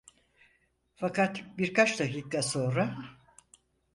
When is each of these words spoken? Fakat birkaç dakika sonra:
Fakat 0.97 1.43
birkaç 1.57 1.99
dakika 1.99 2.41
sonra: 2.41 2.97